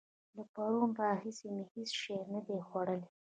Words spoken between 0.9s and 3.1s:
راهسې مې هېڅ شی نه دي خوړلي.